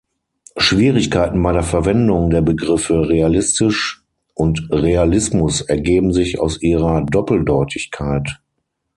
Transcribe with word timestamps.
Schwierigkeiten 0.57 1.43
bei 1.43 1.51
der 1.51 1.61
Verwendung 1.61 2.31
der 2.31 2.41
Begriffe 2.41 3.07
realistisch 3.07 4.03
und 4.33 4.67
Realismus 4.71 5.61
ergeben 5.61 6.11
sich 6.11 6.39
aus 6.39 6.59
ihrer 6.63 7.05
Doppeldeutigkeit. 7.05 8.39